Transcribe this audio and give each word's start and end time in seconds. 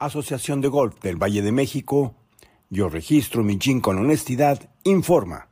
Asociación 0.00 0.62
de 0.62 0.68
Golf 0.68 0.98
del 1.02 1.22
Valle 1.22 1.42
de 1.42 1.52
México, 1.52 2.14
yo 2.70 2.88
registro 2.88 3.44
mi 3.44 3.58
GIN 3.60 3.82
con 3.82 3.98
honestidad, 3.98 4.70
informa. 4.82 5.50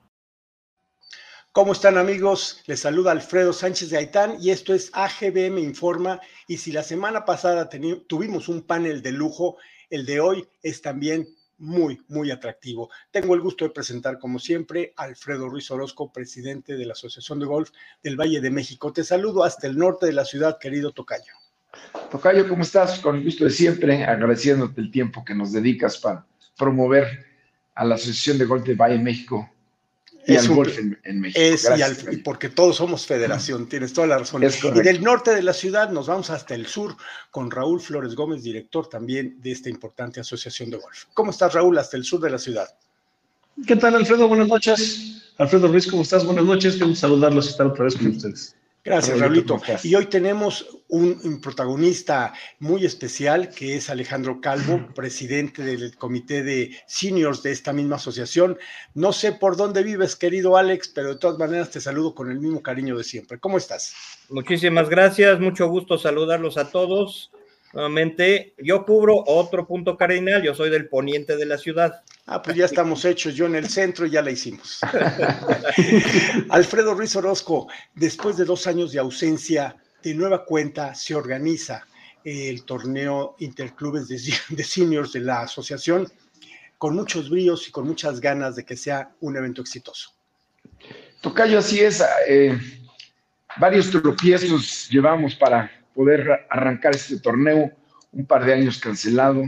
¿Cómo 1.52 1.72
están 1.72 1.98
amigos? 1.98 2.62
Les 2.66 2.80
saluda 2.80 3.10
Alfredo 3.10 3.52
Sánchez 3.52 3.90
de 3.90 3.98
Aitán 3.98 4.38
y 4.40 4.48
esto 4.48 4.72
es 4.72 4.90
AGBM 4.94 5.58
Informa. 5.58 6.18
Y 6.46 6.56
si 6.56 6.72
la 6.72 6.82
semana 6.82 7.26
pasada 7.26 7.68
tuvimos 8.06 8.48
un 8.48 8.62
panel 8.62 9.02
de 9.02 9.12
lujo, 9.12 9.58
el 9.90 10.06
de 10.06 10.20
hoy 10.20 10.48
es 10.62 10.80
también 10.80 11.28
muy, 11.58 12.00
muy 12.08 12.30
atractivo. 12.30 12.88
Tengo 13.10 13.34
el 13.34 13.42
gusto 13.42 13.66
de 13.66 13.72
presentar, 13.72 14.18
como 14.18 14.38
siempre, 14.38 14.94
a 14.96 15.02
Alfredo 15.02 15.50
Ruiz 15.50 15.70
Orozco, 15.70 16.10
presidente 16.10 16.78
de 16.78 16.86
la 16.86 16.94
Asociación 16.94 17.38
de 17.38 17.44
Golf 17.44 17.70
del 18.02 18.18
Valle 18.18 18.40
de 18.40 18.50
México. 18.50 18.94
Te 18.94 19.04
saludo 19.04 19.44
hasta 19.44 19.66
el 19.66 19.76
norte 19.76 20.06
de 20.06 20.14
la 20.14 20.24
ciudad, 20.24 20.56
querido 20.58 20.92
Tocayo. 20.92 21.34
Tocayo, 22.10 22.48
¿cómo 22.48 22.62
estás? 22.62 22.98
Con 23.00 23.16
el 23.16 23.24
gusto 23.24 23.44
de 23.44 23.50
siempre, 23.50 24.04
agradeciéndote 24.04 24.80
el 24.80 24.90
tiempo 24.90 25.24
que 25.24 25.34
nos 25.34 25.52
dedicas 25.52 25.98
para 25.98 26.24
promover 26.56 27.26
a 27.74 27.84
la 27.84 27.96
Asociación 27.96 28.38
de 28.38 28.46
Golf 28.46 28.64
de 28.64 28.74
Valle 28.74 28.98
México 28.98 29.50
y 30.26 30.36
al 30.36 30.48
golf 30.48 30.78
en, 30.78 31.20
México. 31.20 31.40
Es, 31.40 31.68
y, 32.10 32.16
porque 32.18 32.48
todos 32.50 32.76
somos 32.76 33.06
federación, 33.06 33.68
tienes 33.68 33.92
toda 33.92 34.06
la 34.06 34.18
razón. 34.18 34.42
y 34.42 34.80
del 34.82 35.02
norte 35.02 35.34
de 35.34 35.42
la 35.42 35.52
ciudad 35.52 35.90
nos 35.90 36.06
vamos 36.06 36.28
hasta 36.30 36.54
el 36.54 36.66
sur 36.66 36.96
con 37.30 37.50
Raúl 37.50 37.80
Flores 37.80 38.14
Gómez, 38.14 38.42
director 38.42 38.88
también 38.88 39.40
de 39.40 39.52
esta 39.52 39.70
importante 39.70 40.20
asociación 40.20 40.70
de 40.70 40.78
golf. 40.78 41.04
¿Cómo 41.14 41.30
estás, 41.30 41.54
Raúl, 41.54 41.78
hasta 41.78 41.96
el 41.96 42.04
sur 42.04 42.20
de 42.20 42.30
la 42.30 42.38
ciudad? 42.38 42.68
¿Qué 43.66 43.76
tal, 43.76 43.94
Alfredo? 43.94 44.28
Buenas 44.28 44.48
noches. 44.48 45.32
Alfredo 45.38 45.68
Ruiz, 45.68 45.86
¿cómo 45.86 46.02
estás? 46.02 46.24
Buenas 46.24 46.44
noches. 46.44 46.76
Quiero 46.76 46.94
saludarlos 46.94 47.46
y 47.46 47.48
estar 47.50 47.66
otra 47.66 47.84
vez 47.84 47.96
con 47.96 48.08
ustedes. 48.08 48.54
Gracias, 48.88 49.20
Raulito. 49.20 49.60
Y 49.82 49.94
hoy 49.94 50.06
tenemos 50.06 50.66
un, 50.88 51.40
protagonista 51.42 52.32
muy 52.58 52.86
especial 52.86 53.50
que 53.50 53.76
es 53.76 53.90
Alejandro 53.90 54.40
Calvo, 54.40 54.88
presidente 54.94 55.62
del 55.62 55.94
comité 55.96 56.42
de 56.42 56.74
seniors 56.86 57.42
de 57.42 57.52
esta 57.52 57.74
misma 57.74 57.96
asociación. 57.96 58.56
No 58.94 59.12
sé 59.12 59.32
por 59.32 59.58
dónde 59.58 59.82
vives, 59.82 60.16
querido 60.16 60.56
Alex, 60.56 60.88
pero 60.88 61.10
de 61.10 61.16
todas 61.16 61.38
maneras 61.38 61.70
te 61.70 61.82
saludo 61.82 62.14
con 62.14 62.30
el 62.30 62.40
mismo 62.40 62.62
cariño 62.62 62.96
de 62.96 63.04
siempre. 63.04 63.38
¿Cómo 63.38 63.58
estás? 63.58 63.94
Muchísimas 64.30 64.88
gracias, 64.88 65.38
mucho 65.38 65.68
gusto 65.68 65.98
saludarlos 65.98 66.56
a 66.56 66.70
todos. 66.70 67.30
Nuevamente, 67.72 68.54
yo 68.58 68.84
cubro 68.84 69.22
otro 69.26 69.66
punto 69.66 69.96
cardinal, 69.96 70.42
yo 70.42 70.54
soy 70.54 70.70
del 70.70 70.88
poniente 70.88 71.36
de 71.36 71.46
la 71.46 71.58
ciudad. 71.58 72.02
Ah, 72.26 72.40
pues 72.40 72.56
ya 72.56 72.64
estamos 72.64 73.04
hechos, 73.04 73.34
yo 73.34 73.46
en 73.46 73.56
el 73.56 73.68
centro 73.68 74.06
y 74.06 74.10
ya 74.10 74.22
la 74.22 74.30
hicimos. 74.30 74.80
Alfredo 76.48 76.94
Ruiz 76.94 77.14
Orozco, 77.16 77.68
después 77.94 78.36
de 78.36 78.44
dos 78.44 78.66
años 78.66 78.92
de 78.92 78.98
ausencia, 78.98 79.76
de 80.02 80.14
nueva 80.14 80.44
cuenta 80.44 80.94
se 80.94 81.14
organiza 81.14 81.86
el 82.24 82.64
torneo 82.64 83.36
Interclubes 83.38 84.08
de, 84.08 84.64
Seniors 84.64 85.12
de 85.12 85.20
la 85.20 85.42
asociación 85.42 86.10
con 86.76 86.94
muchos 86.94 87.28
bríos 87.28 87.68
y 87.68 87.70
con 87.70 87.86
muchas 87.86 88.20
ganas 88.20 88.56
de 88.56 88.64
que 88.64 88.76
sea 88.76 89.10
un 89.20 89.36
evento 89.36 89.60
exitoso. 89.60 90.12
Tocayo, 91.20 91.58
así 91.58 91.80
es. 91.80 92.02
Eh, 92.28 92.56
varios 93.56 93.90
tropiezos 93.90 94.88
llevamos 94.88 95.34
para 95.34 95.70
poder 95.98 96.46
arrancar 96.48 96.94
este 96.94 97.18
torneo, 97.18 97.72
un 98.12 98.24
par 98.24 98.44
de 98.44 98.54
años 98.54 98.78
cancelado, 98.78 99.42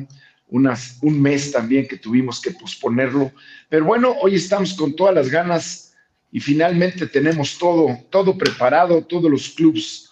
unas, 0.49 0.99
un 1.01 1.23
mes 1.23 1.53
también 1.53 1.87
que 1.87 1.97
tuvimos 1.97 2.43
que 2.43 2.51
posponerlo, 2.51 3.31
pero 3.69 3.85
bueno, 3.85 4.17
hoy 4.21 4.35
estamos 4.35 4.75
con 4.75 4.97
todas 4.97 5.15
las 5.15 5.31
ganas 5.31 5.95
y 6.33 6.41
finalmente 6.41 7.07
tenemos 7.07 7.57
todo, 7.57 7.97
todo 8.11 8.37
preparado, 8.37 9.01
todos 9.05 9.31
los 9.31 9.51
clubes 9.51 10.11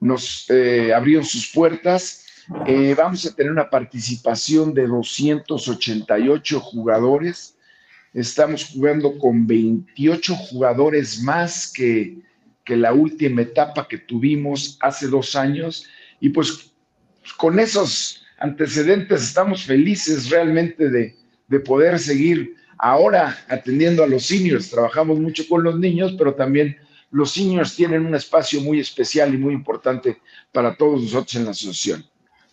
nos 0.00 0.48
eh, 0.48 0.94
abrieron 0.94 1.26
sus 1.26 1.52
puertas. 1.52 2.24
Eh, 2.66 2.94
vamos 2.96 3.26
a 3.26 3.34
tener 3.34 3.52
una 3.52 3.68
participación 3.68 4.72
de 4.72 4.86
288 4.86 6.58
jugadores. 6.58 7.58
Estamos 8.14 8.64
jugando 8.64 9.18
con 9.18 9.46
28 9.46 10.36
jugadores 10.36 11.20
más 11.20 11.70
que 11.70 12.24
que 12.66 12.76
la 12.76 12.92
última 12.92 13.42
etapa 13.42 13.88
que 13.88 13.96
tuvimos 13.96 14.76
hace 14.80 15.06
dos 15.06 15.36
años. 15.36 15.86
Y 16.20 16.30
pues 16.30 16.72
con 17.38 17.58
esos 17.58 18.26
antecedentes 18.38 19.22
estamos 19.22 19.64
felices 19.64 20.28
realmente 20.28 20.90
de, 20.90 21.16
de 21.48 21.60
poder 21.60 21.98
seguir 21.98 22.56
ahora 22.76 23.38
atendiendo 23.48 24.02
a 24.02 24.08
los 24.08 24.26
seniors. 24.26 24.68
Trabajamos 24.68 25.18
mucho 25.18 25.44
con 25.48 25.62
los 25.62 25.78
niños, 25.78 26.14
pero 26.18 26.34
también 26.34 26.76
los 27.12 27.30
seniors 27.32 27.76
tienen 27.76 28.04
un 28.04 28.16
espacio 28.16 28.60
muy 28.60 28.80
especial 28.80 29.32
y 29.32 29.38
muy 29.38 29.54
importante 29.54 30.18
para 30.52 30.76
todos 30.76 31.02
nosotros 31.02 31.36
en 31.36 31.44
la 31.44 31.52
asociación. 31.52 32.04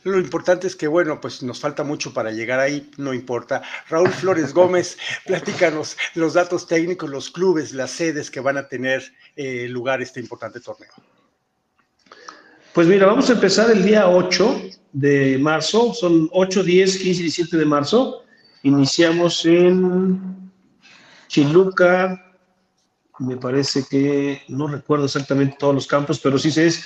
Lo 0.03 0.19
importante 0.19 0.67
es 0.67 0.75
que, 0.75 0.87
bueno, 0.87 1.21
pues 1.21 1.41
nos 1.43 1.59
falta 1.59 1.83
mucho 1.83 2.13
para 2.13 2.31
llegar 2.31 2.59
ahí, 2.59 2.91
no 2.97 3.13
importa. 3.13 3.61
Raúl 3.89 4.09
Flores 4.09 4.53
Gómez, 4.53 4.97
platícanos 5.25 5.97
los 6.15 6.33
datos 6.33 6.67
técnicos, 6.67 7.09
los 7.09 7.29
clubes, 7.29 7.71
las 7.71 7.91
sedes 7.91 8.29
que 8.29 8.41
van 8.41 8.57
a 8.57 8.67
tener 8.67 9.03
eh, 9.35 9.67
lugar 9.69 10.01
este 10.01 10.19
importante 10.19 10.59
torneo. 10.59 10.91
Pues 12.73 12.87
mira, 12.87 13.05
vamos 13.05 13.29
a 13.29 13.33
empezar 13.33 13.69
el 13.71 13.83
día 13.83 14.09
8 14.09 14.61
de 14.93 15.37
marzo, 15.37 15.93
son 15.93 16.27
8, 16.31 16.63
10, 16.63 16.97
15 16.97 17.09
y 17.09 17.23
17 17.23 17.57
de 17.57 17.65
marzo. 17.65 18.23
Iniciamos 18.63 19.45
en 19.45 20.51
Chiluca, 21.27 22.33
me 23.19 23.37
parece 23.37 23.85
que, 23.89 24.41
no 24.47 24.67
recuerdo 24.67 25.05
exactamente 25.05 25.55
todos 25.59 25.75
los 25.75 25.87
campos, 25.87 26.19
pero 26.19 26.37
sí 26.37 26.51
se 26.51 26.67
es 26.67 26.83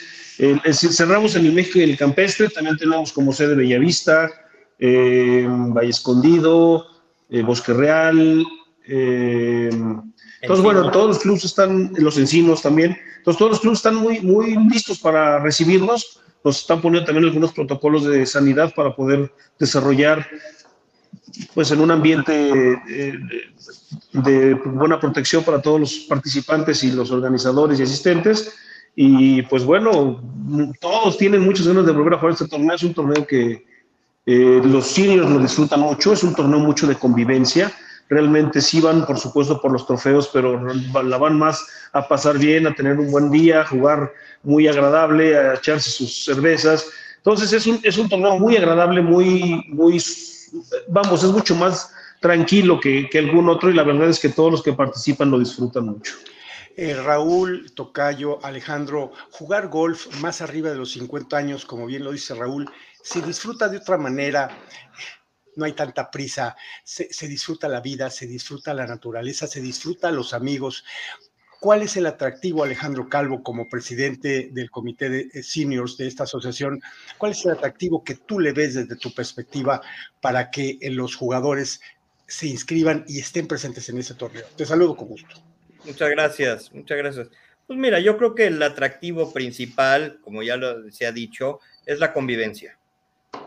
cerramos 0.74 1.36
en 1.36 1.46
el 1.46 1.53
México 1.53 1.80
y 1.80 1.84
el 1.84 1.98
Campestre, 1.98 2.50
también 2.50 2.78
tenemos 2.78 3.12
como 3.12 3.34
sede 3.34 3.56
Bellavista, 3.56 4.30
eh, 4.78 5.46
Valle 5.48 5.90
Escondido, 5.90 6.86
eh, 7.30 7.42
Bosque 7.42 7.74
Real. 7.74 8.46
Eh, 8.88 9.70
entonces, 10.42 10.64
bueno, 10.64 10.92
todos 10.92 11.08
los 11.08 11.20
clubes 11.20 11.44
están, 11.44 11.92
los 11.97 12.18
encinos 12.18 12.62
también, 12.62 12.97
entonces 13.18 13.40
todos 13.40 13.52
los 13.52 13.59
clubes 13.59 13.80
están 13.80 13.96
muy, 13.96 14.22
muy 14.22 14.56
listos 14.70 15.00
para 15.00 15.40
recibirnos. 15.40 16.22
Nos 16.44 16.62
están 16.62 16.81
poniendo 16.81 17.06
también 17.06 17.26
algunos 17.26 17.52
protocolos 17.52 18.06
de 18.06 18.26
sanidad 18.26 18.74
para 18.76 18.96
poder 18.96 19.31
desarrollar 19.59 20.26
pues 21.53 21.72
en 21.72 21.81
un 21.81 21.92
ambiente 21.92 22.31
de 24.14 24.53
buena 24.53 25.00
protección 25.00 25.44
para 25.44 25.62
todos 25.62 25.80
los 25.80 25.94
participantes 26.08 26.84
y 26.84 26.92
los 26.92 27.12
organizadores 27.12 27.80
y 27.80 27.84
asistentes 27.84 28.53
y 29.00 29.44
pues 29.44 29.63
bueno, 29.63 30.19
todos 30.81 31.19
tienen 31.19 31.41
muchas 31.41 31.68
ganas 31.68 31.85
de 31.85 31.91
volver 31.91 32.16
a 32.16 32.18
jugar 32.18 32.34
este 32.34 32.47
torneo. 32.47 32.75
Es 32.75 32.81
un 32.81 32.96
torneo 32.96 33.28
que 33.28 33.63
eh, 34.25 34.62
los 34.63 34.88
seniors 34.88 35.30
lo 35.30 35.38
disfrutan 35.38 35.81
mucho, 35.81 36.13
es 36.13 36.24
un 36.24 36.34
torneo 36.34 36.58
mucho 36.58 36.88
de 36.88 36.96
convivencia. 36.96 37.72
Realmente 38.09 38.59
sí 38.59 38.81
van, 38.81 39.06
por 39.06 39.19
supuesto, 39.19 39.62
por 39.62 39.72
los 39.72 39.85
trofeos, 39.85 40.31
pero 40.34 40.59
la 41.03 41.18
van 41.19 41.38
más 41.38 41.63
a 41.94 42.08
pasar 42.08 42.40
bien, 42.40 42.66
a 42.66 42.74
tener 42.74 42.97
un 42.97 43.12
buen 43.12 43.30
día, 43.30 43.62
a 43.62 43.66
jugar 43.66 44.12
muy 44.41 44.68
agradable, 44.68 45.38
a 45.38 45.53
echarse 45.53 45.91
sus 45.91 46.25
cervezas. 46.25 46.90
Entonces 47.18 47.53
es 47.53 47.68
un, 47.68 47.79
es 47.84 48.00
un 48.00 48.09
torneo 48.09 48.40
muy 48.40 48.58
agradable, 48.58 49.03
muy, 49.03 49.64
muy, 49.68 50.02
vamos, 50.88 51.24
es 51.24 51.29
mucho 51.29 51.56
más 51.56 51.94
tranquilo 52.19 52.79
que, 52.79 53.08
que 53.12 53.19
algún 53.19 53.47
otro 53.47 53.69
y 53.69 53.75
la 53.75 53.84
verdad 53.84 54.09
es 54.09 54.19
que 54.19 54.29
todos 54.29 54.52
los 54.52 54.64
que 54.64 54.74
participan 54.74 55.29
lo 55.29 55.38
disfrutan 55.38 55.85
mucho. 55.85 56.16
Eh, 56.80 56.94
Raúl, 56.94 57.74
Tocayo, 57.74 58.38
Alejandro, 58.46 59.12
jugar 59.32 59.68
golf 59.68 60.22
más 60.22 60.42
arriba 60.42 60.70
de 60.70 60.76
los 60.76 60.92
50 60.92 61.36
años, 61.36 61.66
como 61.66 61.88
bien 61.88 62.04
lo 62.04 62.12
dice 62.12 62.36
Raúl, 62.36 62.70
se 63.02 63.20
disfruta 63.20 63.68
de 63.68 63.78
otra 63.78 63.98
manera, 63.98 64.56
no 65.56 65.66
hay 65.66 65.74
tanta 65.74 66.12
prisa, 66.12 66.56
se, 66.84 67.28
disfruta 67.28 67.68
la 67.68 67.82
vida, 67.82 68.12
se 68.12 68.28
disfruta 68.28 68.76
la 68.76 68.86
naturaleza, 68.86 69.48
se 69.48 69.60
disfruta 69.60 70.12
los 70.12 70.36
amigos. 70.36 70.86
¿Cuál 71.60 71.82
es 71.82 71.98
el 71.98 72.06
atractivo, 72.06 72.64
Alejandro 72.64 73.09
Calvo, 73.09 73.42
como 73.42 73.68
presidente 73.68 74.50
del 74.52 74.70
comité 74.70 75.09
de 75.09 75.30
eh, 75.34 75.42
seniors 75.42 75.98
de 75.98 76.06
esta 76.06 76.26
asociación? 76.26 76.80
¿Cuál 77.18 77.32
es 77.32 77.44
el 77.44 77.54
atractivo 77.54 78.04
que 78.04 78.14
tú 78.14 78.40
le 78.40 78.52
ves 78.52 78.76
desde 78.76 78.98
tu 78.98 79.12
perspectiva 79.16 79.82
para 80.22 80.52
que 80.52 80.78
eh, 80.80 80.91
los 80.91 81.16
jugadores 81.16 81.82
se 82.28 82.46
inscriban 82.46 83.03
y 83.08 83.18
estén 83.18 83.47
presentes 83.47 83.90
en 83.90 83.97
ese 83.97 84.14
torneo? 84.14 84.46
Te 84.56 84.64
saludo 84.64 84.96
con 84.96 85.08
gusto. 85.08 85.47
Muchas 85.87 86.09
gracias, 86.09 86.73
muchas 86.73 86.97
gracias. 86.97 87.29
Pues 87.66 87.79
mira, 87.79 87.99
yo 87.99 88.17
creo 88.17 88.35
que 88.35 88.47
el 88.47 88.61
atractivo 88.61 89.31
principal, 89.31 90.19
como 90.22 90.43
ya 90.43 90.59
se 90.91 91.05
ha 91.05 91.13
dicho, 91.13 91.59
es 91.85 91.99
la 91.99 92.11
convivencia. 92.11 92.78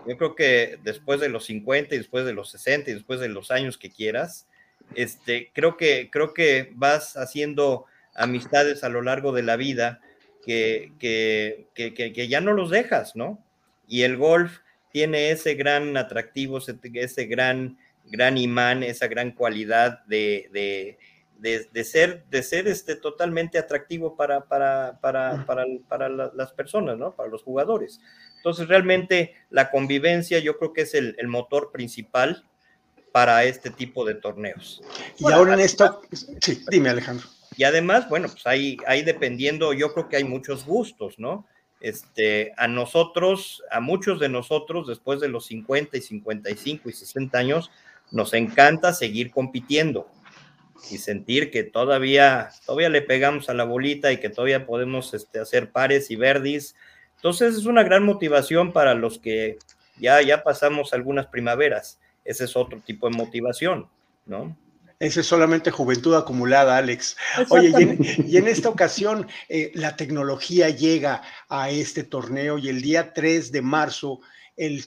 Yo 0.06 0.16
creo 0.16 0.34
que 0.34 0.78
después 0.82 1.20
de 1.20 1.28
los 1.28 1.44
50 1.44 1.94
y 1.94 1.98
después 1.98 2.24
de 2.24 2.32
los 2.32 2.50
60 2.50 2.90
y 2.90 2.94
después 2.94 3.20
de 3.20 3.28
los 3.28 3.50
años 3.50 3.76
que 3.76 3.90
quieras, 3.90 4.46
este, 4.94 5.50
creo, 5.52 5.76
que, 5.76 6.08
creo 6.10 6.32
que 6.32 6.72
vas 6.74 7.16
haciendo 7.16 7.84
amistades 8.14 8.84
a 8.84 8.88
lo 8.88 9.02
largo 9.02 9.32
de 9.32 9.42
la 9.42 9.56
vida 9.56 10.00
que, 10.44 10.92
que, 10.98 11.66
que, 11.74 12.28
ya 12.28 12.40
no 12.40 12.52
los 12.52 12.70
dejas, 12.70 13.14
¿no? 13.16 13.44
Y 13.86 14.02
el 14.02 14.16
golf 14.16 14.60
tiene 14.92 15.30
ese 15.30 15.54
gran 15.54 15.96
atractivo, 15.96 16.58
ese, 16.58 17.26
gran, 17.26 17.78
gran 18.06 18.38
imán, 18.38 18.82
esa 18.82 19.08
gran 19.08 19.32
cualidad 19.32 20.04
de, 20.06 20.98
ser, 21.84 22.24
de 22.30 22.42
ser 22.42 22.68
este, 22.68 22.96
totalmente 22.96 23.58
atractivo 23.58 24.16
para, 24.16 24.40
para, 24.42 24.98
para, 25.00 25.44
para, 25.46 25.64
para 25.88 26.08
las 26.08 26.52
personas, 26.52 26.98
¿no? 26.98 27.12
Para 27.12 27.28
los 27.28 27.42
jugadores. 27.42 28.00
Entonces, 28.36 28.68
realmente 28.68 29.34
la 29.50 29.70
convivencia 29.70 30.38
yo 30.38 30.56
creo 30.58 30.72
que 30.72 30.82
es 30.82 30.94
el, 30.94 31.16
motor 31.28 31.70
principal 31.72 32.44
para 33.12 33.44
este 33.44 33.70
tipo 33.70 34.04
de 34.04 34.14
torneos. 34.14 34.82
Y 35.18 35.30
ahora 35.30 35.54
en 35.54 35.60
esto, 35.60 36.00
sí, 36.40 36.64
dime 36.70 36.90
Alejandro. 36.90 37.26
Y 37.56 37.64
además, 37.64 38.08
bueno, 38.08 38.28
pues 38.28 38.46
ahí, 38.46 38.78
ahí 38.86 39.02
dependiendo, 39.02 39.72
yo 39.74 39.92
creo 39.92 40.08
que 40.08 40.16
hay 40.16 40.24
muchos 40.24 40.64
gustos, 40.64 41.18
¿no? 41.18 41.46
Este, 41.80 42.52
a 42.56 42.68
nosotros, 42.68 43.62
a 43.70 43.80
muchos 43.80 44.20
de 44.20 44.28
nosotros, 44.28 44.86
después 44.86 45.20
de 45.20 45.28
los 45.28 45.46
50 45.46 45.96
y 45.96 46.00
55 46.00 46.88
y 46.88 46.92
60 46.92 47.38
años, 47.38 47.70
nos 48.10 48.32
encanta 48.32 48.92
seguir 48.94 49.30
compitiendo 49.30 50.08
y 50.90 50.98
sentir 50.98 51.50
que 51.50 51.62
todavía, 51.62 52.50
todavía 52.66 52.88
le 52.88 53.02
pegamos 53.02 53.48
a 53.48 53.54
la 53.54 53.64
bolita 53.64 54.12
y 54.12 54.18
que 54.18 54.30
todavía 54.30 54.66
podemos 54.66 55.14
este, 55.14 55.40
hacer 55.40 55.70
pares 55.70 56.10
y 56.10 56.16
verdis. 56.16 56.74
Entonces 57.16 57.56
es 57.56 57.66
una 57.66 57.82
gran 57.82 58.04
motivación 58.04 58.72
para 58.72 58.94
los 58.94 59.18
que 59.18 59.58
ya, 59.98 60.22
ya 60.22 60.42
pasamos 60.42 60.92
algunas 60.92 61.26
primaveras. 61.26 61.98
Ese 62.24 62.44
es 62.44 62.56
otro 62.56 62.80
tipo 62.80 63.08
de 63.08 63.16
motivación, 63.16 63.88
¿no? 64.26 64.56
Esa 64.98 65.20
es 65.20 65.26
solamente 65.26 65.70
juventud 65.70 66.14
acumulada, 66.14 66.76
Alex. 66.76 67.16
Oye, 67.48 67.72
y 68.26 68.36
en, 68.36 68.48
esta 68.48 68.68
ocasión 68.68 69.26
eh, 69.48 69.72
la 69.74 69.96
tecnología 69.96 70.68
llega 70.68 71.22
a 71.48 71.70
este 71.70 72.04
torneo 72.04 72.58
y 72.58 72.68
el 72.68 72.82
día 72.82 73.14
3 73.14 73.50
de 73.50 73.62
marzo 73.62 74.20
el 74.58 74.84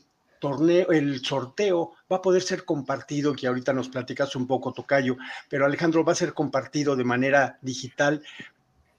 el 0.92 1.24
sorteo 1.24 1.94
va 2.12 2.18
a 2.18 2.22
poder 2.22 2.42
ser 2.42 2.66
compartido, 2.66 3.34
que 3.34 3.48
ahorita 3.48 3.74
nos 3.74 3.90
platicas 3.90 4.36
un 4.36 4.48
poco, 4.48 4.74
Tocayo, 4.74 5.18
pero 5.50 5.66
Alejandro 5.66 6.04
va 6.04 6.12
a 6.12 6.16
ser 6.16 6.34
compartido 6.34 6.96
de 6.96 7.04
manera 7.04 7.58
digital 7.62 8.22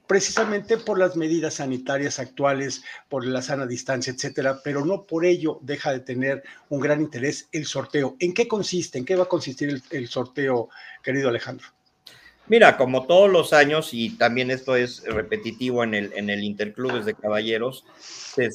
precisamente 0.07 0.77
por 0.77 0.99
las 0.99 1.17
medidas 1.17 1.55
sanitarias 1.55 2.19
actuales, 2.19 2.83
por 3.09 3.27
la 3.27 3.41
sana 3.41 3.67
distancia, 3.67 4.13
etcétera, 4.13 4.61
pero 4.63 4.85
no 4.85 5.05
por 5.05 5.25
ello 5.25 5.59
deja 5.63 5.93
de 5.93 6.01
tener 6.01 6.43
un 6.69 6.81
gran 6.81 7.01
interés 7.01 7.49
el 7.53 7.65
sorteo. 7.67 8.17
¿En 8.19 8.35
qué 8.35 8.47
consiste? 8.47 8.99
¿En 8.99 9.05
qué 9.05 9.17
va 9.17 9.25
a 9.25 9.29
consistir 9.29 9.83
el 9.91 10.09
sorteo, 10.09 10.69
querido 11.03 11.29
Alejandro? 11.29 11.69
Mira, 12.47 12.77
como 12.77 13.07
todos 13.07 13.31
los 13.31 13.55
años, 13.55 13.95
y 13.95 14.19
también 14.19 14.51
esto 14.51 14.77
es 14.77 15.03
repetitivo 15.05 15.83
en 15.83 15.95
el, 15.95 16.13
en 16.15 16.29
el 16.29 16.45
Interclubes 16.45 17.07
de 17.07 17.15
Caballeros, 17.15 17.87
se, 17.97 18.51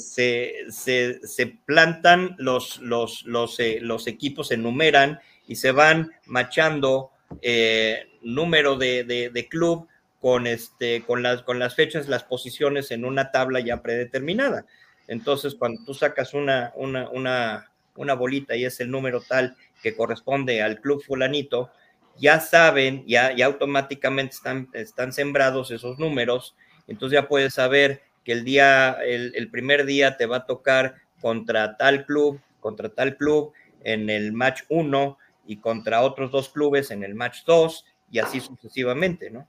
se, 0.69 1.59
plantan 1.65 2.35
los, 2.37 2.77
los, 2.81 3.25
los, 3.25 3.59
eh, 3.59 3.79
los, 3.81 4.05
equipos, 4.05 4.49
se 4.49 4.55
enumeran 4.55 5.19
y 5.47 5.55
se 5.55 5.71
van 5.71 6.11
machando 6.27 7.09
eh, 7.41 8.05
número 8.21 8.77
de, 8.77 9.03
de, 9.03 9.47
club 9.47 9.87
con, 10.21 10.45
este, 10.45 11.03
con, 11.03 11.23
las, 11.23 11.41
con 11.41 11.57
las 11.57 11.73
fechas, 11.73 12.07
las 12.07 12.23
posiciones 12.23 12.91
en 12.91 13.05
una 13.05 13.31
tabla 13.31 13.59
ya 13.59 13.81
predeterminada. 13.81 14.67
Entonces, 15.07 15.55
cuando 15.55 15.83
tú 15.83 15.95
sacas 15.95 16.35
una, 16.35 16.71
una, 16.75 17.09
una, 17.09 17.71
una 17.95 18.13
bolita 18.13 18.55
y 18.55 18.65
es 18.65 18.79
el 18.81 18.91
número 18.91 19.21
tal 19.21 19.55
que 19.81 19.95
corresponde 19.95 20.61
al 20.61 20.79
club 20.79 21.03
fulanito, 21.03 21.71
ya 22.19 22.39
saben, 22.39 23.03
ya, 23.07 23.35
ya 23.35 23.45
automáticamente 23.45 24.35
están, 24.35 24.69
están 24.73 25.13
sembrados 25.13 25.71
esos 25.71 25.97
números, 25.97 26.55
entonces 26.87 27.19
ya 27.19 27.27
puedes 27.27 27.53
saber 27.53 28.01
que 28.23 28.33
el 28.33 28.43
día, 28.43 28.97
el, 29.03 29.49
primer 29.49 29.85
día 29.85 30.17
te 30.17 30.25
va 30.25 30.37
a 30.37 30.45
tocar 30.45 30.95
contra 31.21 31.77
tal 31.77 32.05
club, 32.05 32.41
contra 32.59 32.89
tal 32.89 33.15
club 33.15 33.53
en 33.83 34.09
el 34.09 34.33
match 34.33 34.63
1 34.69 35.17
y 35.47 35.57
contra 35.57 36.01
otros 36.01 36.31
dos 36.31 36.49
clubes 36.49 36.91
en 36.91 37.03
el 37.03 37.15
match 37.15 37.43
2 37.45 37.85
y 38.11 38.19
así 38.19 38.39
sucesivamente, 38.39 39.29
¿no? 39.29 39.47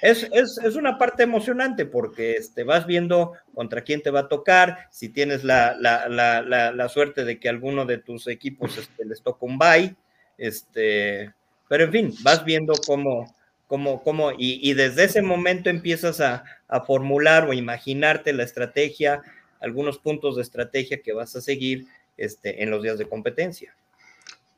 Es, 0.00 0.28
es, 0.32 0.58
es, 0.58 0.74
una 0.74 0.98
parte 0.98 1.22
emocionante 1.22 1.86
porque 1.86 2.32
este, 2.32 2.64
vas 2.64 2.86
viendo 2.86 3.34
contra 3.54 3.82
quién 3.82 4.02
te 4.02 4.10
va 4.10 4.20
a 4.20 4.28
tocar, 4.28 4.88
si 4.90 5.08
tienes 5.08 5.44
la, 5.44 5.76
la, 5.78 6.08
la, 6.08 6.72
la 6.72 6.88
suerte 6.88 7.24
de 7.24 7.38
que 7.38 7.48
alguno 7.48 7.86
de 7.86 7.98
tus 7.98 8.26
equipos 8.26 8.76
este, 8.78 9.04
les 9.04 9.22
toca 9.22 9.46
un 9.46 9.58
bye, 9.58 9.94
este, 10.38 11.32
pero 11.72 11.84
en 11.84 11.92
fin, 11.92 12.14
vas 12.20 12.44
viendo 12.44 12.74
cómo, 12.86 13.34
cómo, 13.66 14.02
cómo, 14.02 14.30
y, 14.36 14.74
desde 14.74 15.04
ese 15.04 15.22
momento 15.22 15.70
empiezas 15.70 16.20
a, 16.20 16.44
formular 16.86 17.48
o 17.48 17.54
imaginarte 17.54 18.34
la 18.34 18.42
estrategia, 18.42 19.22
algunos 19.58 19.96
puntos 19.96 20.36
de 20.36 20.42
estrategia 20.42 21.00
que 21.00 21.14
vas 21.14 21.34
a 21.34 21.40
seguir 21.40 21.86
este, 22.18 22.62
en 22.62 22.70
los 22.70 22.82
días 22.82 22.98
de 22.98 23.08
competencia. 23.08 23.74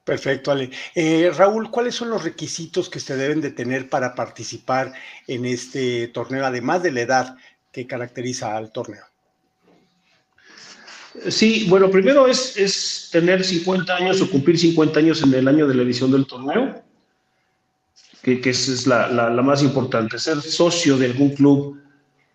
Perfecto, 0.03 0.51
Ale. 0.51 0.71
Eh, 0.97 1.31
Raúl, 1.33 1.71
¿cuáles 1.71 1.95
son 1.95 2.11
los 2.11 2.25
requisitos 2.25 2.91
que 2.91 2.99
se 2.99 3.17
deben 3.17 3.41
de 3.41 3.53
tener 3.53 3.89
para 3.89 4.17
participar 4.17 4.93
en 5.29 5.45
este 5.45 6.09
torneo, 6.09 6.45
además 6.45 6.83
de 6.83 6.91
la 6.91 7.01
edad 7.03 7.37
que 7.71 7.87
caracteriza 7.87 8.57
al 8.57 8.73
torneo? 8.73 9.05
Sí, 11.29 11.67
bueno, 11.69 11.93
primero 11.93 12.27
es, 12.27 12.57
es 12.57 13.09
tener 13.13 13.45
50 13.45 13.95
años 13.95 14.21
o 14.21 14.29
cumplir 14.29 14.59
50 14.59 14.99
años 14.99 15.23
en 15.23 15.33
el 15.33 15.47
año 15.47 15.69
de 15.69 15.77
la 15.77 15.85
edición 15.85 16.11
del 16.11 16.27
torneo 16.27 16.83
que, 18.25 18.51
esa 18.51 18.73
es 18.73 18.87
la, 18.87 19.43
más 19.43 19.63
importante, 19.63 20.19
ser 20.19 20.41
socio 20.41 20.97
de 20.97 21.07
algún 21.07 21.35
club 21.35 21.79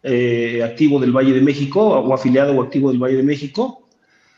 eh, 0.03 0.61
activo 0.63 0.99
del 0.99 1.11
Valle 1.11 1.33
de 1.33 1.41
México 1.41 1.81
o 1.81 2.13
afiliado 2.13 2.53
o 2.53 2.61
activo 2.61 2.91
del 2.91 3.01
Valle 3.01 3.17
de 3.17 3.23
México, 3.23 3.87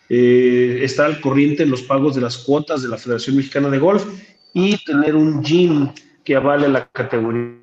eh, 0.08 0.80
estar 0.82 1.08
al 1.08 1.20
corriente 1.20 1.64
en 1.64 1.70
los 1.70 1.84
pagos 1.84 2.16
de 2.16 2.22
las 2.22 2.38
cuotas 2.38 2.82
de 2.82 2.90
la 2.90 2.98
Federación 2.98 3.36
Mexicana 3.36 3.70
de 3.70 3.80
Golf 3.80 4.06
y 4.54 4.82
tener 4.86 5.16
un 5.16 5.44
gym 5.44 5.90
que 6.24 6.36
avale 6.36 6.70
la 6.70 6.88
categoría 6.88 7.58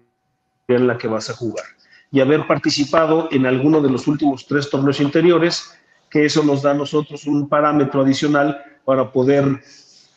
en 0.68 0.86
la 0.86 0.98
que 0.98 1.08
vas 1.08 1.30
a 1.30 1.34
jugar 1.34 1.64
y 2.10 2.20
haber 2.20 2.46
participado 2.46 3.28
en 3.30 3.46
alguno 3.46 3.80
de 3.80 3.90
los 3.90 4.06
últimos 4.06 4.46
tres 4.46 4.70
torneos 4.70 5.00
interiores, 5.00 5.74
que 6.10 6.24
eso 6.24 6.42
nos 6.42 6.62
da 6.62 6.70
a 6.70 6.74
nosotros 6.74 7.26
un 7.26 7.48
parámetro 7.48 8.02
adicional 8.02 8.58
para 8.84 9.10
poder 9.12 9.60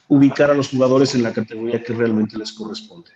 ubicar 0.08 0.52
a 0.52 0.54
los 0.54 0.70
jugadores 0.70 1.16
en 1.16 1.24
la 1.24 1.34
categoría 1.34 1.84
que 1.84 1.94
realmente 1.94 2.38
les 2.38 2.52
corresponde. 2.54 3.12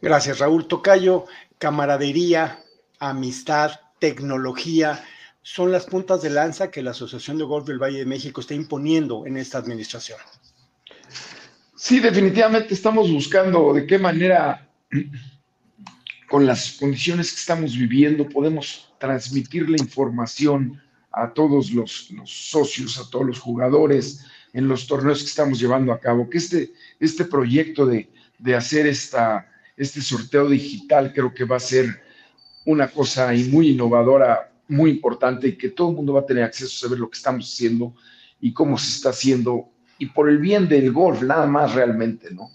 Gracias, 0.00 0.38
Raúl 0.38 0.68
Tocayo. 0.68 1.24
Camaradería, 1.58 2.62
amistad, 3.00 3.72
tecnología, 3.98 5.04
son 5.42 5.72
las 5.72 5.86
puntas 5.86 6.22
de 6.22 6.30
lanza 6.30 6.70
que 6.70 6.82
la 6.82 6.90
Asociación 6.90 7.38
de 7.38 7.44
Golf 7.44 7.66
del 7.66 7.82
Valle 7.82 7.98
de 7.98 8.06
México 8.06 8.40
está 8.40 8.54
imponiendo 8.54 9.26
en 9.26 9.36
esta 9.36 9.58
administración. 9.58 10.18
Sí, 11.74 12.00
definitivamente 12.00 12.74
estamos 12.74 13.10
buscando 13.10 13.72
de 13.72 13.86
qué 13.86 13.98
manera, 13.98 14.68
con 16.28 16.44
las 16.44 16.72
condiciones 16.72 17.32
que 17.32 17.40
estamos 17.40 17.76
viviendo, 17.76 18.28
podemos 18.28 18.92
transmitir 18.98 19.68
la 19.70 19.78
información 19.78 20.80
a 21.12 21.32
todos 21.32 21.70
los, 21.70 22.12
socios, 22.24 22.98
a 22.98 23.08
todos 23.10 23.26
los 23.26 23.40
jugadores 23.40 24.24
en 24.52 24.68
los 24.68 24.86
torneos 24.86 25.20
que 25.20 25.26
estamos 25.28 25.58
llevando 25.58 25.92
a 25.92 26.00
cabo, 26.00 26.28
que 26.28 26.38
este, 26.38 26.72
este 27.00 27.24
proyecto 27.24 27.86
de, 27.86 28.10
de 28.38 28.54
hacer 28.54 28.86
esta 28.86 29.46
este 29.78 30.02
sorteo 30.02 30.48
digital 30.48 31.12
creo 31.14 31.32
que 31.32 31.44
va 31.44 31.56
a 31.56 31.60
ser 31.60 32.02
una 32.66 32.88
cosa 32.88 33.32
muy 33.48 33.70
innovadora, 33.70 34.52
muy 34.68 34.90
importante 34.90 35.48
y 35.48 35.56
que 35.56 35.70
todo 35.70 35.90
el 35.90 35.96
mundo 35.96 36.12
va 36.12 36.20
a 36.20 36.26
tener 36.26 36.44
acceso 36.44 36.66
a 36.66 36.88
saber 36.88 36.98
lo 36.98 37.08
que 37.08 37.16
estamos 37.16 37.50
haciendo 37.50 37.94
y 38.40 38.52
cómo 38.52 38.76
se 38.76 38.90
está 38.90 39.10
haciendo 39.10 39.70
y 39.98 40.06
por 40.06 40.28
el 40.28 40.38
bien 40.38 40.68
del 40.68 40.92
golf, 40.92 41.22
nada 41.22 41.46
más 41.46 41.74
realmente, 41.74 42.28
¿no? 42.32 42.50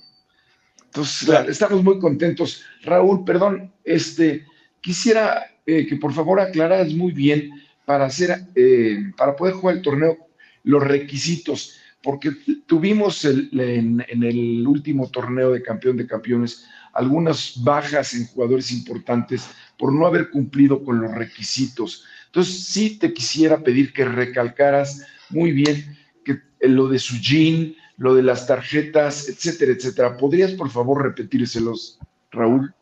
Entonces, 0.85 1.27
estamos 1.49 1.83
muy 1.83 1.97
contentos. 1.99 2.63
Raúl, 2.83 3.25
perdón, 3.25 3.73
este, 3.83 4.45
quisiera 4.79 5.45
eh, 5.65 5.87
que 5.87 5.95
por 5.95 6.13
favor 6.13 6.39
aclararas 6.39 6.93
muy 6.93 7.11
bien 7.11 7.49
para 7.85 8.05
hacer, 8.05 8.47
eh, 8.55 9.11
para 9.17 9.35
poder 9.35 9.55
jugar 9.55 9.77
el 9.77 9.81
torneo, 9.81 10.17
los 10.63 10.83
requisitos, 10.83 11.77
porque 12.01 12.31
tuvimos 12.67 13.25
en, 13.25 14.05
en, 14.07 14.23
el 14.23 14.67
último 14.67 15.09
torneo 15.09 15.51
de 15.51 15.63
campeón 15.63 15.97
de 15.97 16.05
campeones 16.05 16.65
algunas 16.93 17.61
bajas 17.63 18.13
en 18.13 18.27
jugadores 18.27 18.71
importantes 18.71 19.45
por 19.77 19.91
no 19.91 20.05
haber 20.05 20.29
cumplido 20.29 20.83
con 20.83 21.01
los 21.01 21.13
requisitos. 21.13 22.05
Entonces, 22.27 22.63
sí 22.65 22.97
te 22.97 23.13
quisiera 23.13 23.59
pedir 23.59 23.91
que 23.93 24.05
recalcaras 24.05 25.05
muy 25.29 25.51
bien 25.51 25.97
que 26.23 26.39
eh, 26.59 26.69
lo 26.69 26.87
de 26.87 26.99
su 26.99 27.17
jean, 27.17 27.75
lo 27.97 28.15
de 28.15 28.23
las 28.23 28.47
tarjetas, 28.47 29.27
etcétera, 29.27 29.73
etcétera. 29.73 30.17
¿Podrías, 30.17 30.51
por 30.53 30.69
favor, 30.69 31.03
repetírselos, 31.03 31.99
Raúl? 32.31 32.73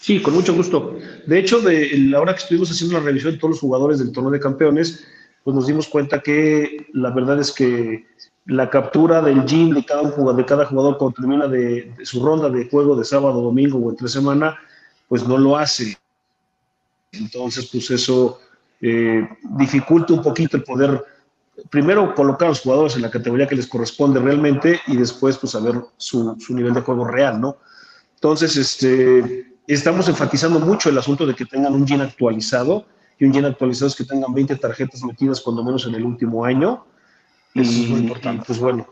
Sí, 0.00 0.22
con 0.22 0.34
mucho 0.34 0.54
gusto. 0.54 0.98
De 1.26 1.38
hecho, 1.38 1.60
de 1.60 1.96
la 1.98 2.20
hora 2.20 2.34
que 2.34 2.40
estuvimos 2.40 2.70
haciendo 2.70 2.98
la 2.98 3.04
revisión 3.04 3.34
de 3.34 3.38
todos 3.38 3.52
los 3.52 3.60
jugadores 3.60 3.98
del 3.98 4.12
torneo 4.12 4.32
de 4.32 4.40
campeones, 4.40 5.04
pues 5.44 5.54
nos 5.54 5.66
dimos 5.66 5.88
cuenta 5.88 6.20
que 6.20 6.86
la 6.94 7.10
verdad 7.10 7.38
es 7.40 7.52
que 7.52 8.06
la 8.50 8.68
captura 8.68 9.22
del 9.22 9.44
gym 9.44 9.72
de 9.72 9.84
cada, 9.84 10.10
jugador, 10.10 10.98
cuando 10.98 11.12
termina 11.12 11.46
de, 11.46 11.94
su 12.02 12.24
ronda 12.24 12.50
de 12.50 12.68
juego 12.68 12.96
de 12.96 13.04
sábado, 13.04 13.40
domingo 13.40 13.78
o 13.78 13.90
entre 13.90 14.08
semana, 14.08 14.58
pues 15.08 15.26
no 15.26 15.38
lo 15.38 15.56
hace. 15.56 15.96
Entonces, 17.12 17.68
pues 17.70 17.90
eso 17.92 18.40
eh, 18.80 19.28
dificulta 19.56 20.14
un 20.14 20.22
poquito 20.22 20.56
el 20.56 20.64
poder, 20.64 21.00
primero, 21.70 22.12
colocar 22.12 22.46
a 22.46 22.48
los 22.48 22.60
jugadores 22.60 22.96
en 22.96 23.02
la 23.02 23.10
categoría 23.10 23.46
que 23.46 23.54
les 23.54 23.68
corresponde 23.68 24.18
realmente 24.18 24.80
y 24.88 24.96
después, 24.96 25.38
pues, 25.38 25.52
saber 25.52 25.76
su, 25.96 26.36
su 26.40 26.52
nivel 26.52 26.74
de 26.74 26.80
juego 26.80 27.04
real, 27.04 27.40
¿no? 27.40 27.58
Entonces, 28.16 28.56
este, 28.56 29.54
estamos 29.68 30.08
enfatizando 30.08 30.58
mucho 30.58 30.88
el 30.88 30.98
asunto 30.98 31.24
de 31.24 31.36
que 31.36 31.46
tengan 31.46 31.72
un 31.72 31.86
gym 31.86 32.00
actualizado 32.00 32.84
y 33.16 33.26
un 33.26 33.32
gin 33.32 33.44
actualizados 33.44 33.94
que 33.94 34.04
tengan 34.04 34.34
20 34.34 34.56
tarjetas 34.56 35.04
metidas 35.04 35.40
cuando 35.40 35.62
menos 35.62 35.86
en 35.86 35.94
el 35.94 36.04
último 36.04 36.44
año. 36.44 36.84
Eso 37.54 37.70
es 37.70 37.88
muy 37.88 38.00
importante. 38.00 38.44
pues 38.46 38.58
bueno, 38.58 38.86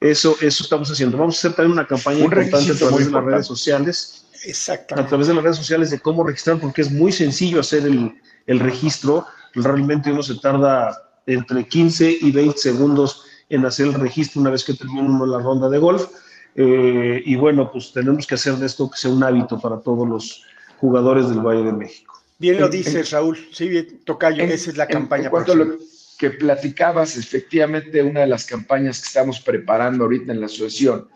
eso, 0.00 0.36
eso 0.40 0.62
estamos 0.62 0.90
haciendo. 0.90 1.16
Vamos 1.16 1.36
a 1.36 1.38
hacer 1.38 1.52
también 1.54 1.72
una 1.72 1.86
campaña 1.86 2.20
importante 2.20 2.72
a 2.72 2.74
través 2.74 3.06
de 3.06 3.12
las 3.12 3.24
redes 3.24 3.46
sociales. 3.46 4.26
Exactamente. 4.44 5.06
A 5.06 5.08
través 5.08 5.28
de 5.28 5.34
las 5.34 5.42
redes 5.42 5.56
sociales 5.56 5.90
de 5.90 6.00
cómo 6.00 6.24
registrar, 6.24 6.58
porque 6.58 6.82
es 6.82 6.90
muy 6.90 7.12
sencillo 7.12 7.60
hacer 7.60 7.86
el, 7.86 8.20
el 8.46 8.60
registro. 8.60 9.26
Realmente 9.54 10.12
uno 10.12 10.22
se 10.22 10.34
tarda 10.36 10.96
entre 11.26 11.66
15 11.66 12.18
y 12.20 12.30
20 12.32 12.58
segundos 12.58 13.24
en 13.48 13.64
hacer 13.64 13.86
el 13.86 13.94
registro 13.94 14.40
una 14.40 14.50
vez 14.50 14.64
que 14.64 14.74
termina 14.74 15.26
la 15.26 15.38
ronda 15.38 15.68
de 15.68 15.78
golf. 15.78 16.08
Eh, 16.56 17.22
y 17.24 17.36
bueno, 17.36 17.70
pues 17.72 17.92
tenemos 17.92 18.26
que 18.26 18.34
hacer 18.34 18.54
de 18.56 18.66
esto 18.66 18.90
que 18.90 18.98
sea 18.98 19.10
un 19.10 19.22
hábito 19.22 19.58
para 19.58 19.80
todos 19.80 20.08
los 20.08 20.44
jugadores 20.78 21.28
del 21.28 21.40
Valle 21.40 21.64
de 21.64 21.72
México. 21.72 22.14
Bien 22.38 22.60
lo 22.60 22.68
dices, 22.68 23.10
Raúl. 23.10 23.38
Sí, 23.52 23.68
bien, 23.68 24.00
Tocayo, 24.04 24.42
esa 24.44 24.70
es 24.70 24.76
la 24.76 24.86
campaña. 24.86 25.24
En 25.24 25.30
cuanto 25.30 25.52
a 25.52 25.56
lo 25.56 25.78
que 26.18 26.30
platicabas, 26.30 27.16
efectivamente, 27.16 28.02
una 28.02 28.20
de 28.20 28.26
las 28.26 28.46
campañas 28.46 29.00
que 29.00 29.06
estamos 29.06 29.40
preparando 29.40 30.04
ahorita 30.04 30.32
en 30.32 30.40
la 30.40 30.46
asociación 30.46 31.08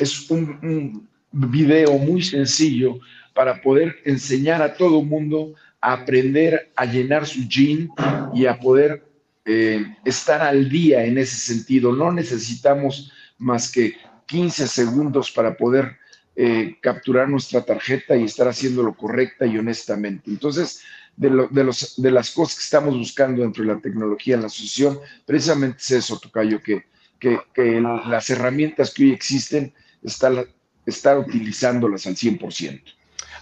es 0.00 0.30
un, 0.30 1.08
video 1.36 1.98
muy 1.98 2.22
sencillo 2.22 3.00
para 3.34 3.60
poder 3.60 3.96
enseñar 4.04 4.62
a 4.62 4.74
todo 4.74 5.02
mundo 5.02 5.54
a 5.80 5.94
aprender 5.94 6.70
a 6.76 6.84
llenar 6.84 7.26
su 7.26 7.48
jean 7.48 7.88
y 8.32 8.46
a 8.46 8.60
poder 8.60 9.04
eh, 9.44 9.84
estar 10.04 10.40
al 10.42 10.68
día 10.68 11.04
en 11.04 11.18
ese 11.18 11.34
sentido. 11.34 11.92
No 11.92 12.12
necesitamos 12.12 13.10
más 13.38 13.72
que 13.72 13.96
15 14.26 14.68
segundos 14.68 15.32
para 15.32 15.56
poder 15.56 15.96
eh, 16.36 16.76
capturar 16.80 17.28
nuestra 17.28 17.64
tarjeta 17.64 18.16
y 18.16 18.24
estar 18.24 18.48
haciéndolo 18.48 18.94
correcta 18.94 19.46
y 19.46 19.56
honestamente. 19.56 20.30
Entonces, 20.30 20.82
de, 21.16 21.30
los, 21.30 22.00
de 22.00 22.10
las 22.10 22.30
cosas 22.30 22.58
que 22.58 22.64
estamos 22.64 22.96
buscando 22.96 23.42
dentro 23.42 23.64
de 23.64 23.74
la 23.74 23.80
tecnología 23.80 24.34
en 24.34 24.42
la 24.42 24.46
asociación, 24.46 24.98
precisamente 25.24 25.78
es 25.80 25.90
eso, 25.90 26.18
Tocayo, 26.18 26.60
que, 26.62 26.84
que, 27.18 27.80
las 27.80 28.30
herramientas 28.30 28.92
que 28.92 29.04
hoy 29.04 29.12
existen, 29.12 29.72
están, 30.02 30.44
estar 30.84 31.18
utilizándolas 31.18 32.06
al 32.06 32.16
100%. 32.16 32.82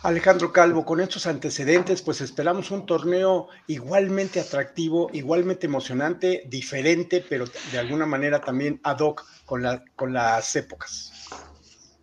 Alejandro 0.03 0.53
Calvo, 0.53 0.85
con 0.85 1.01
estos 1.01 1.27
antecedentes, 1.27 2.03
pues 2.03 2.21
esperamos 2.21 2.73
un 2.73 2.87
torneo 2.87 3.49
igualmente 3.69 4.41
atractivo, 4.41 5.09
igualmente 5.13 5.67
emocionante, 5.67 6.43
diferente, 6.47 7.25
pero 7.29 7.45
de 7.71 7.79
alguna 7.79 8.05
manera 8.05 8.41
también 8.41 8.81
ad 8.83 8.99
hoc 8.99 9.25
con, 9.47 9.63
la, 9.63 9.85
con 9.95 10.13
las 10.13 10.57
épocas. 10.57 11.13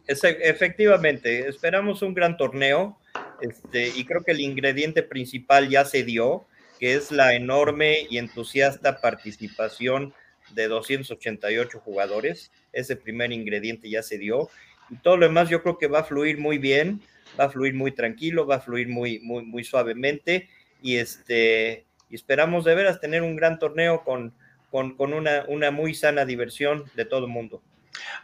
efectivamente, 0.08 1.50
esperamos 1.50 2.02
un 2.02 2.14
gran 2.14 2.38
torneo 2.38 2.99
este, 3.42 3.90
y 3.96 4.06
creo 4.06 4.24
que 4.24 4.32
el 4.32 4.42
ingrediente 4.42 5.04
principal 5.04 5.70
ya 5.70 5.86
se 5.86 6.04
dio, 6.04 6.46
que 6.80 6.96
es 6.96 7.12
la 7.12 7.34
enorme 7.34 8.08
y 8.10 8.18
entusiasta 8.18 9.02
participación 9.02 10.14
de 10.52 10.68
288 10.68 11.80
jugadores. 11.80 12.52
Ese 12.74 12.96
primer 12.96 13.32
ingrediente 13.32 13.90
ya 13.90 14.04
se 14.04 14.18
dio. 14.18 14.50
Y 14.90 14.96
todo 14.98 15.18
lo 15.18 15.28
demás 15.28 15.50
yo 15.50 15.62
creo 15.62 15.78
que 15.78 15.88
va 15.88 16.00
a 16.00 16.04
fluir 16.04 16.38
muy 16.38 16.58
bien 16.58 17.02
va 17.38 17.46
a 17.46 17.50
fluir 17.50 17.74
muy 17.74 17.92
tranquilo, 17.92 18.46
va 18.46 18.56
a 18.56 18.62
fluir 18.62 18.88
muy, 18.88 19.20
muy, 19.20 19.44
muy 19.44 19.64
suavemente 19.64 20.50
y, 20.82 20.98
este, 20.98 21.86
esperamos 22.10 22.66
de 22.66 22.76
veras 22.76 23.02
tener 23.02 23.22
un 23.22 23.36
gran 23.36 23.60
torneo 23.60 24.04
con, 24.04 24.34
con, 24.72 25.14
una, 25.14 25.46
una 25.48 25.72
muy 25.72 25.94
sana 25.94 26.26
diversión 26.26 26.86
de 26.96 27.06
todo 27.06 27.26
el 27.26 27.32
mundo. 27.32 27.62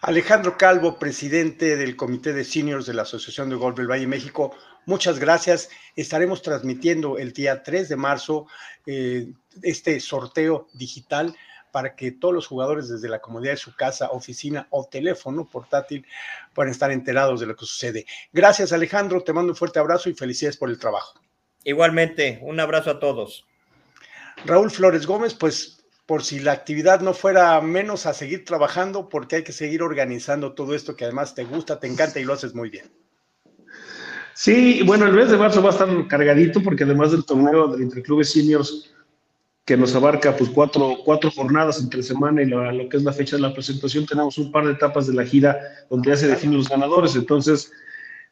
Alejandro 0.01 0.57
Calvo, 0.57 0.99
presidente 0.99 1.75
del 1.75 1.95
Comité 1.95 2.33
de 2.33 2.43
Seniors 2.43 2.85
de 2.85 2.93
la 2.93 3.01
Asociación 3.01 3.49
de 3.49 3.55
Golf 3.55 3.77
del 3.77 3.89
Valle 3.89 4.07
México, 4.07 4.55
muchas 4.85 5.19
gracias. 5.19 5.69
Estaremos 5.95 6.41
transmitiendo 6.41 7.17
el 7.17 7.33
día 7.33 7.63
3 7.63 7.89
de 7.89 7.95
marzo 7.95 8.47
eh, 8.85 9.33
este 9.61 9.99
sorteo 9.99 10.67
digital 10.73 11.35
para 11.71 11.93
que 11.93 12.11
todos 12.11 12.33
los 12.33 12.47
jugadores 12.47 12.87
desde 12.87 13.09
la 13.09 13.19
comodidad 13.19 13.51
de 13.51 13.57
su 13.57 13.75
casa, 13.75 14.11
oficina 14.11 14.65
o 14.69 14.87
teléfono 14.87 15.45
portátil 15.45 16.05
puedan 16.53 16.71
estar 16.71 16.89
enterados 16.89 17.41
de 17.41 17.47
lo 17.47 17.55
que 17.55 17.65
sucede. 17.65 18.05
Gracias 18.31 18.71
Alejandro, 18.71 19.21
te 19.21 19.33
mando 19.33 19.51
un 19.51 19.57
fuerte 19.57 19.79
abrazo 19.79 20.09
y 20.09 20.13
felicidades 20.13 20.55
por 20.55 20.69
el 20.69 20.79
trabajo. 20.79 21.19
Igualmente, 21.65 22.39
un 22.43 22.61
abrazo 22.61 22.91
a 22.91 22.99
todos. 22.99 23.45
Raúl 24.45 24.71
Flores 24.71 25.05
Gómez, 25.05 25.33
pues 25.33 25.85
por 26.05 26.23
si 26.23 26.39
la 26.39 26.51
actividad 26.51 27.01
no 27.01 27.13
fuera 27.13 27.59
menos 27.61 28.05
a 28.05 28.13
seguir 28.13 28.45
trabajando, 28.45 29.09
porque 29.09 29.37
hay 29.37 29.43
que 29.43 29.51
seguir 29.51 29.81
organizando 29.81 30.53
todo 30.53 30.75
esto 30.75 30.95
que 30.95 31.05
además 31.05 31.35
te 31.35 31.43
gusta, 31.43 31.79
te 31.79 31.87
encanta 31.87 32.19
y 32.19 32.23
lo 32.23 32.33
haces 32.33 32.53
muy 32.53 32.69
bien. 32.69 33.04
Sí, 34.35 34.81
bueno, 34.85 35.05
el 35.05 35.13
mes 35.13 35.31
de 35.31 35.37
marzo 35.37 35.61
va 35.61 35.69
a 35.69 35.71
estar 35.71 36.07
cargadito 36.07 36.61
porque 36.61 36.83
además 36.83 37.11
del 37.11 37.23
torneo 37.23 37.69
del 37.69 37.83
Interclubes 37.83 38.33
Seniors 38.33 38.93
que 39.63 39.77
nos 39.77 39.95
abarca 39.95 40.35
pues 40.35 40.49
cuatro, 40.49 40.97
cuatro 41.05 41.31
jornadas 41.31 41.81
entre 41.81 42.03
semana 42.03 42.41
y 42.41 42.45
lo, 42.45 42.89
que 42.89 42.97
es 42.97 43.03
la 43.03 43.13
fecha 43.13 43.37
de 43.37 43.41
la 43.41 43.53
presentación, 43.53 44.05
tenemos 44.05 44.37
un 44.37 44.51
par 44.51 44.65
de 44.65 44.73
etapas 44.73 45.07
de 45.07 45.13
la 45.13 45.25
gira 45.25 45.57
donde 45.89 46.09
ya 46.09 46.17
se 46.17 46.27
definen 46.27 46.57
los 46.57 46.67
ganadores, 46.67 47.15
entonces 47.15 47.71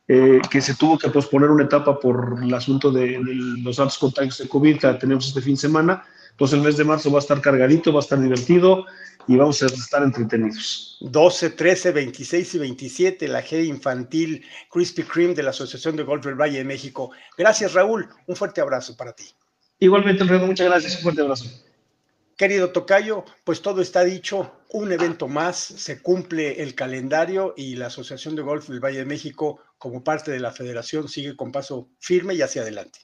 eh, 0.09 0.41
que 0.51 0.59
se 0.59 0.75
tuvo 0.75 0.97
que 0.97 1.09
posponer 1.09 1.49
una 1.49 1.63
etapa 1.63 1.97
por 1.97 2.37
el 2.43 2.53
asunto 2.53 2.91
de, 2.91 3.19
los 3.63 3.79
altos 3.79 3.97
contagios 3.97 4.37
de 4.39 4.49
COVID 4.49 4.79
que 4.79 4.93
tenemos 4.95 5.29
este 5.29 5.41
fin 5.41 5.55
de 5.55 5.61
semana, 5.61 6.03
entonces 6.31 6.59
el 6.59 6.65
mes 6.65 6.75
de 6.75 6.83
marzo 6.83 7.11
va 7.11 7.19
a 7.19 7.21
estar 7.21 7.39
cargadito, 7.39 7.93
va 7.93 7.99
a 7.99 8.03
estar 8.03 8.19
divertido 8.19 8.85
y 9.27 9.35
vamos 9.35 9.61
a 9.63 9.67
estar 9.67 10.03
entretenidos. 10.03 10.97
12, 11.01 11.51
13, 11.51 11.91
26 11.91 12.55
y 12.55 12.57
27, 12.59 13.27
la 13.27 13.43
G 13.43 13.65
infantil 13.65 14.45
Krispy 14.69 15.03
Kreme 15.03 15.33
de 15.33 15.43
la 15.43 15.51
Asociación 15.51 15.95
de 15.95 16.03
Golf 16.03 16.25
del 16.25 16.35
Valle 16.35 16.57
de 16.57 16.63
México. 16.63 17.11
Gracias 17.37 17.73
Raúl, 17.73 18.07
un 18.27 18.35
fuerte 18.35 18.61
abrazo 18.61 18.95
para 18.95 19.13
ti. 19.13 19.25
Igualmente, 19.79 20.23
Alfredo, 20.23 20.47
muchas 20.47 20.67
gracias. 20.67 20.95
Un 20.97 21.01
fuerte 21.01 21.21
abrazo. 21.21 21.45
Querido 22.37 22.71
Tocayo, 22.71 23.25
pues 23.43 23.61
todo 23.61 23.81
está 23.81 24.03
dicho, 24.03 24.51
un 24.69 24.91
evento 24.91 25.27
más, 25.27 25.57
se 25.57 26.01
cumple 26.01 26.63
el 26.63 26.73
calendario 26.73 27.53
y 27.55 27.75
la 27.75 27.87
Asociación 27.87 28.35
de 28.35 28.41
Golf 28.41 28.67
del 28.69 28.79
Valle 28.79 28.99
de 28.99 29.05
México, 29.05 29.59
como 29.77 30.03
parte 30.03 30.31
de 30.31 30.39
la 30.39 30.51
federación, 30.51 31.07
sigue 31.07 31.35
con 31.35 31.51
paso 31.51 31.89
firme 31.99 32.33
y 32.33 32.41
hacia 32.41 32.63
adelante. 32.63 32.99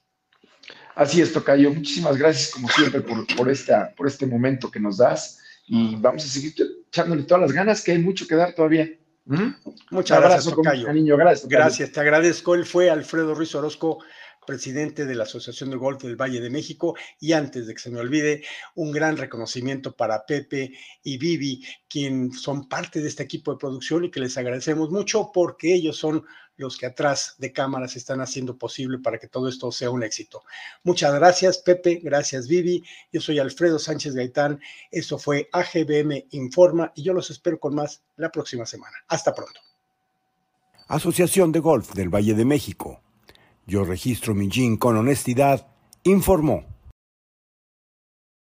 Así 0.95 1.21
es, 1.21 1.31
Tocayo. 1.31 1.71
Muchísimas 1.71 2.17
gracias, 2.17 2.49
como 2.49 2.69
siempre, 2.69 3.01
por, 3.01 3.25
por, 3.35 3.49
esta, 3.49 3.93
por 3.95 4.07
este 4.07 4.25
momento 4.25 4.71
que 4.71 4.79
nos 4.79 4.97
das 4.97 5.39
y 5.69 5.95
vamos 5.97 6.25
a 6.25 6.27
seguir 6.27 6.53
echándole 6.87 7.23
todas 7.23 7.41
las 7.41 7.51
ganas, 7.51 7.83
que 7.83 7.91
hay 7.91 7.99
mucho 7.99 8.27
que 8.27 8.35
dar 8.35 8.53
todavía. 8.53 8.89
¿Mm? 9.25 9.49
Muchas 9.91 10.19
gracias, 10.19 10.53
Tocayo. 10.55 10.87
Gracias, 11.15 11.47
gracias, 11.47 11.91
te 11.91 11.99
agradezco. 11.99 12.55
Él 12.55 12.65
fue 12.65 12.89
Alfredo 12.89 13.35
Ruiz 13.35 13.53
Orozco 13.53 13.99
presidente 14.45 15.05
de 15.05 15.15
la 15.15 15.23
Asociación 15.23 15.69
de 15.69 15.77
Golf 15.77 16.01
del 16.01 16.15
Valle 16.15 16.41
de 16.41 16.49
México. 16.49 16.95
Y 17.19 17.33
antes 17.33 17.67
de 17.67 17.73
que 17.73 17.79
se 17.79 17.91
me 17.91 17.99
olvide, 17.99 18.43
un 18.75 18.91
gran 18.91 19.17
reconocimiento 19.17 19.95
para 19.95 20.25
Pepe 20.25 20.73
y 21.03 21.17
Vivi, 21.17 21.63
quien 21.87 22.31
son 22.31 22.67
parte 22.67 23.01
de 23.01 23.07
este 23.07 23.23
equipo 23.23 23.51
de 23.51 23.57
producción 23.57 24.05
y 24.05 24.11
que 24.11 24.19
les 24.19 24.37
agradecemos 24.37 24.89
mucho 24.89 25.31
porque 25.33 25.73
ellos 25.73 25.97
son 25.97 26.25
los 26.59 26.77
que 26.77 26.85
atrás 26.85 27.35
de 27.37 27.53
cámaras 27.53 27.95
están 27.95 28.19
haciendo 28.19 28.57
posible 28.57 28.99
para 28.99 29.17
que 29.17 29.27
todo 29.27 29.47
esto 29.47 29.71
sea 29.71 29.89
un 29.89 30.03
éxito. 30.03 30.43
Muchas 30.83 31.13
gracias, 31.15 31.59
Pepe. 31.59 32.01
Gracias, 32.03 32.47
Vivi. 32.47 32.83
Yo 33.13 33.21
soy 33.21 33.39
Alfredo 33.39 33.79
Sánchez 33.79 34.13
Gaitán. 34.13 34.59
Esto 34.91 35.17
fue 35.17 35.49
AGBM 35.53 36.27
Informa 36.31 36.91
y 36.95 37.03
yo 37.03 37.13
los 37.13 37.31
espero 37.31 37.59
con 37.59 37.75
más 37.75 38.03
la 38.17 38.29
próxima 38.29 38.65
semana. 38.65 38.97
Hasta 39.07 39.33
pronto. 39.33 39.61
Asociación 40.89 41.51
de 41.53 41.59
Golf 41.59 41.93
del 41.93 42.09
Valle 42.09 42.33
de 42.33 42.45
México 42.45 43.01
yo 43.69 43.85
registro 43.85 44.33
mi 44.33 44.49
jean 44.49 44.77
con 44.77 44.97
honestidad, 44.97 45.67
informó. 46.03 46.63